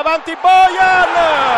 [0.00, 1.08] avanti Bojan,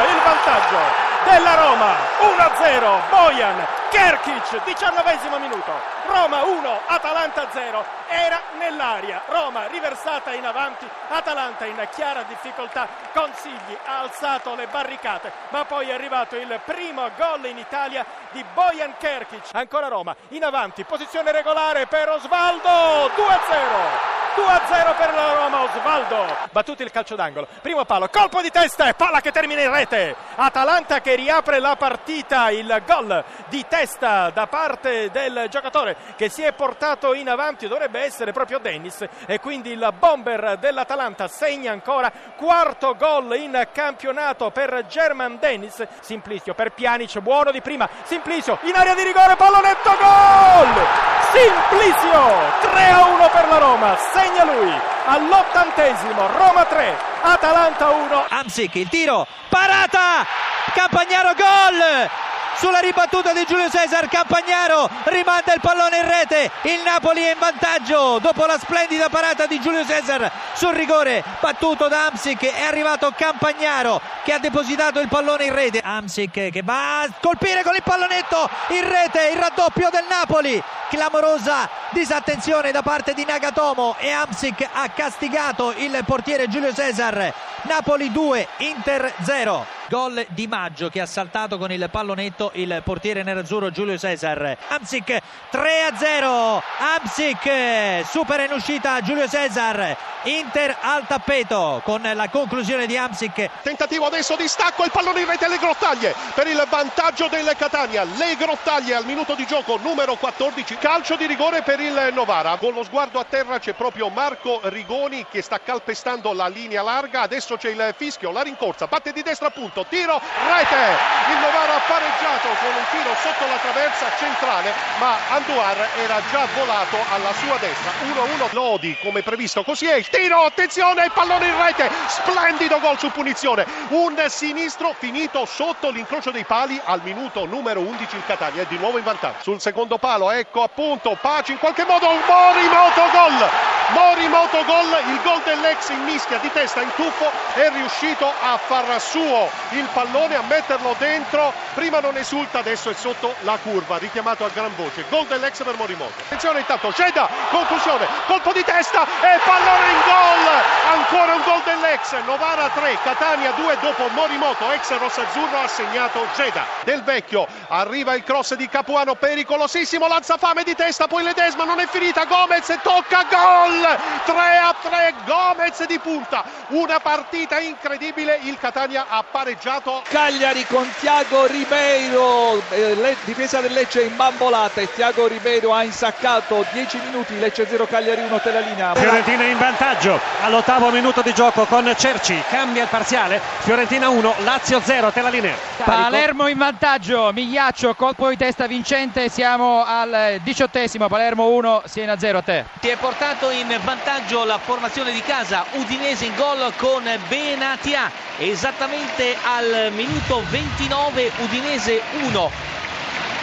[0.09, 5.71] il vantaggio della Roma 1-0 Bojan Kerkic 19 minuto.
[6.07, 9.23] Roma 1 Atalanta 0 era nell'aria.
[9.29, 10.89] Roma riversata in avanti.
[11.09, 12.89] Atalanta in chiara difficoltà.
[13.13, 18.45] Consigli ha alzato le barricate ma poi è arrivato il primo gol in Italia di
[18.55, 25.63] Bojan Kerkic ancora Roma in avanti posizione regolare per Osvaldo 2-0 2-0 per la Roma,
[25.63, 26.37] Osvaldo.
[26.51, 27.47] Battuto il calcio d'angolo.
[27.61, 30.15] Primo palo, colpo di testa e palla che termina in rete.
[30.37, 32.51] Atalanta che riapre la partita.
[32.51, 37.69] Il gol di testa da parte del giocatore che si è portato in avanti.
[37.69, 39.05] Dovrebbe essere proprio Dennis.
[39.27, 45.87] E quindi il bomber dell'Atalanta segna ancora quarto gol in campionato per German Dennis.
[46.01, 47.89] Simplicio per Pjanic, buono di prima.
[48.05, 51.21] Simplicio in area di rigore, pallonetto, gol!
[51.33, 54.73] Simplicio 3 a 1 per la Roma segna lui.
[55.05, 60.25] All'ottantesimo Roma 3 Atalanta 1 Amsic il tiro parata!
[60.73, 62.11] Campagnaro gol!
[62.55, 66.51] Sulla ribattuta di Giulio Cesar Campagnaro rimanda il pallone in rete.
[66.63, 70.31] Il Napoli è in vantaggio dopo la splendida parata di Giulio Cesar
[70.63, 75.81] sul rigore battuto da Amsic è arrivato Campagnaro che ha depositato il pallone in rete
[75.81, 81.69] Amsic che va a colpire con il pallonetto in rete il raddoppio del Napoli clamorosa
[81.91, 88.47] disattenzione da parte di Nagatomo e Amsic ha castigato il portiere Giulio Cesar Napoli 2
[88.59, 93.99] Inter 0 gol di Maggio che ha saltato con il pallonetto il portiere nerazzurro Giulio
[93.99, 94.57] Cesar.
[94.69, 96.63] Amsic 3 a 0.
[96.97, 100.12] Amsic supera in uscita Giulio Cesar.
[100.25, 103.49] Inter al tappeto con la conclusione di Amsic.
[103.63, 108.05] Tentativo adesso di stacco, il pallone in rete alle grottaglie per il vantaggio del Catania.
[108.05, 110.77] Le grottaglie al minuto di gioco numero 14.
[110.77, 112.57] Calcio di rigore per il Novara.
[112.57, 117.23] Con lo sguardo a terra c'è proprio Marco Rigoni che sta calpestando la linea larga.
[117.23, 120.97] Adesso c'è il fischio, la rincorsa, batte di destra Gattuso, tiro, rete,
[121.31, 126.47] il Novara ha pareggiato con un tiro sotto la traversa centrale, ma Anduar era già
[126.55, 131.91] volato alla sua destra, 1-1 Lodi come previsto, così è tiro, attenzione, pallone in rete,
[132.07, 138.17] splendido gol su punizione, un sinistro finito sotto l'incrocio dei pali al minuto numero 11
[138.17, 141.85] il Catania è di nuovo in vantaggio, sul secondo palo, ecco appunto, Paci in qualche
[141.87, 143.51] modo, Morimoto gol,
[143.93, 149.01] Morimoto gol, il gol dell'ex in mischia di testa in tuffo è riuscito a far
[149.01, 154.45] suo il pallone a metterlo dentro prima non esulta adesso è sotto la curva richiamato
[154.45, 156.13] a gran voce gol dell'ex per Morimoto.
[156.25, 162.13] Attenzione intanto Ceda conclusione colpo di testa e pallone in gol ancora un gol dell'ex
[162.25, 168.23] Novara 3 Catania 2 dopo Morimoto ex rossazzurro ha segnato Ceda del vecchio arriva il
[168.23, 173.99] cross di Capuano pericolosissimo lanzafame di testa poi Ledesma non è finita Gomez tocca gol!
[174.25, 176.45] 3 a 3 Gomez di punta.
[176.69, 179.61] Una partita incredibile il Catania ha pareggiato.
[179.63, 185.83] Pareggiato Cagliari con Tiago Ribeiro eh, difesa del Lecce in bambolata e Tiago Ribeiro ha
[185.83, 189.92] insaccato 10 minuti Lecce 0 Cagliari 1 te la linea Fiorentina in vantaggio
[190.41, 192.43] all'ottavo minuto di gioco con Cerci.
[192.49, 193.41] Cambia il parziale.
[193.59, 195.55] Fiorentina 1 Lazio 0 te la linea.
[195.85, 197.31] Palermo in vantaggio.
[197.33, 199.29] Migliaccio colpo di testa vincente.
[199.29, 201.09] Siamo al diciottesimo.
[201.09, 202.65] Palermo 1 Siena 0 a te.
[202.81, 205.67] Ti è portato in vantaggio la formazione di casa.
[205.73, 208.11] Udinese in gol con Benatia.
[208.39, 212.51] Esattamente al minuto 29 Udinese 1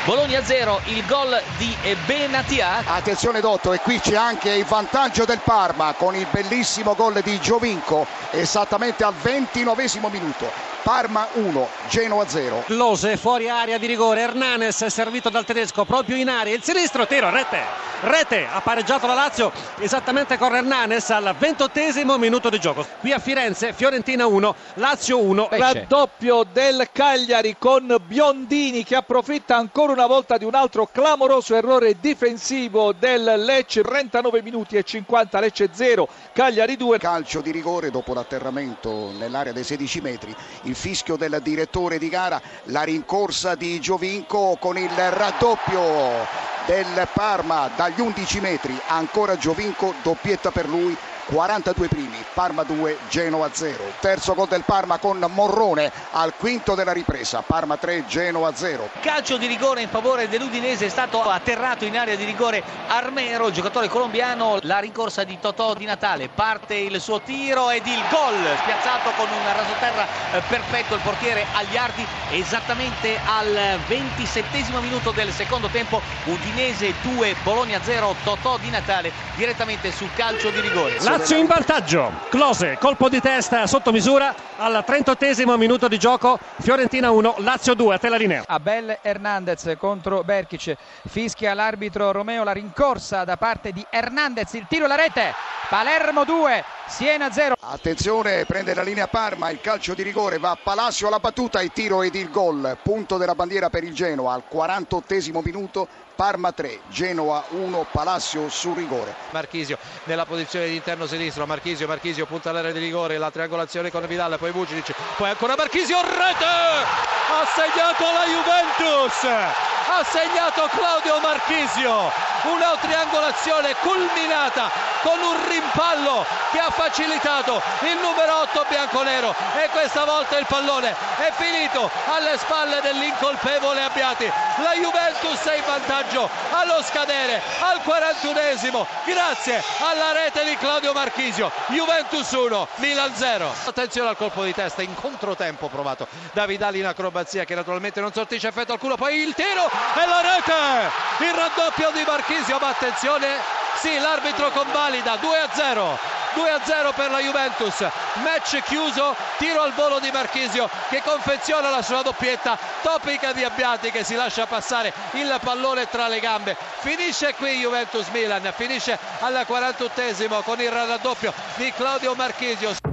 [0.06, 5.42] Bologna 0 il gol di Benatia attenzione Dotto e qui c'è anche il vantaggio del
[5.44, 12.64] Parma con il bellissimo gol di Giovinco esattamente al 29 minuto Parma 1, Genoa 0.
[12.68, 17.30] Lose fuori area di rigore, Hernanes servito dal tedesco proprio in area, il sinistro tiro,
[17.30, 17.89] rete.
[18.02, 22.86] Rete ha pareggiato la Lazio esattamente con Hernanes al ventottesimo minuto di gioco.
[23.02, 25.50] Qui a Firenze, Fiorentina 1, Lazio 1.
[25.52, 31.98] Raddoppio del Cagliari con Biondini che approfitta ancora una volta di un altro clamoroso errore
[32.00, 33.82] difensivo del Lecce.
[33.82, 37.00] 39 minuti e 50, Lecce 0, Cagliari 2.
[37.00, 42.42] Calcio di rigore dopo l'atterramento nell'area dei 16 metri il fischio del direttore di gara,
[42.66, 50.52] la rincorsa di Giovinco con il raddoppio del Parma dagli 11 metri, ancora Giovinco, doppietta
[50.52, 50.96] per lui
[51.30, 53.84] 42 primi, Parma 2, Genoa 0.
[54.00, 58.90] Terzo gol del Parma con Morrone al quinto della ripresa, Parma 3, Genoa 0.
[59.00, 63.88] Calcio di rigore in favore dell'Udinese è stato atterrato in area di rigore Armero, giocatore
[63.90, 69.12] colombiano, la rincorsa di Totò di Natale, parte il suo tiro ed il gol spiazzato
[69.16, 74.48] con un rasoterra eh, perfetto il portiere Agliardi esattamente al 27
[74.82, 80.60] minuto del secondo tempo, Udinese 2, Bologna 0, Totò di Natale direttamente sul calcio di
[80.60, 81.00] rigore.
[81.20, 82.14] Lazio in vantaggio.
[82.30, 86.40] Close, colpo di testa sotto misura al 38 minuto di gioco.
[86.62, 88.44] Fiorentina 1, Lazio 2, a te la linea.
[88.48, 90.78] Abel Hernandez contro Berkic,
[91.10, 95.34] fischia l'arbitro Romeo la rincorsa da parte di Hernandez, il tiro alla rete,
[95.68, 97.56] Palermo 2, Siena 0.
[97.60, 102.02] Attenzione, prende la linea Parma, il calcio di rigore, va Palacio alla battuta, il tiro
[102.02, 102.78] ed il gol.
[102.82, 105.88] Punto della bandiera per il Genoa al 48 minuto.
[106.20, 109.16] Parma 3, Genoa 1, Palacio sul rigore.
[109.30, 114.06] Marchisio nella posizione di interno sinistro, Marchisio, Marchisio punta all'area di rigore, la triangolazione con
[114.06, 116.46] Vidal, poi Vucinic, poi ancora Marchisio, rete!
[116.46, 119.24] Ha segnato la Juventus!
[119.24, 122.12] Ha segnato Claudio Marchisio!
[122.44, 124.70] Una triangolazione culminata
[125.02, 130.96] con un rimpallo che ha facilitato il numero 8 bianconero e questa volta il pallone
[131.18, 134.32] è finito alle spalle dell'incolpevole Abbiati.
[134.58, 141.52] La Juventus è in vantaggio allo scadere al 41esimo grazie alla rete di Claudio Marchisio.
[141.68, 143.54] Juventus 1, Milan 0.
[143.66, 148.14] Attenzione al colpo di testa in controtempo provato da Vidali in acrobazia che naturalmente non
[148.14, 148.96] sortisce effetto alcuno.
[148.96, 151.18] Poi il tiro e la rete!
[151.20, 152.29] Il raddoppio di Marchisio,
[152.60, 153.38] ma attenzione
[153.80, 155.98] sì, l'arbitro convalida 2 a 0.
[156.34, 157.80] 2 a 0 per la Juventus.
[158.24, 162.58] Match chiuso, tiro al volo di Marchisio che confeziona la sua doppietta.
[162.82, 166.58] Topica di Abbiati che si lascia passare il pallone tra le gambe.
[166.80, 172.89] Finisce qui Juventus Milan, finisce al 48esimo con il raddoppio di Claudio Marchisio.